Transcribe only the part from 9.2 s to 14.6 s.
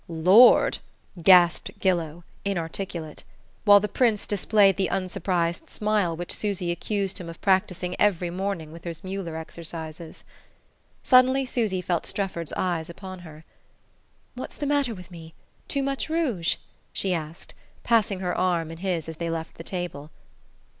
exercises. Suddenly Susy felt Strefford's eyes upon her. "What's